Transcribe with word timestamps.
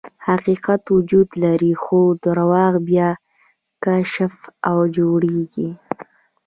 حقیقت 0.27 0.81
وجود 0.95 1.29
لري، 1.43 1.73
خو 1.83 1.99
درواغ 2.25 2.73
بیا 2.87 3.09
کشف 3.83 4.35
او 4.69 4.77
جوړیږي. 4.95 5.69